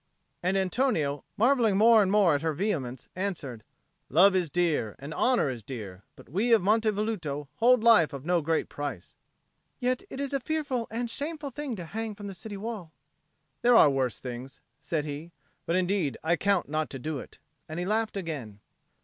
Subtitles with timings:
[0.41, 3.63] And Antonio, marvelling more and more at her vehemence, answered,
[4.09, 8.25] "Love is dear, and honour is dear; but we of Monte Velluto hold life of
[8.25, 9.13] no great price."
[9.77, 12.91] "Yet it is a fearful and shameful thing to hang from the city wall."
[13.61, 15.33] "There are worse things," said he.
[15.67, 17.37] "But indeed I count not to do it;"
[17.69, 18.59] and he laughed again.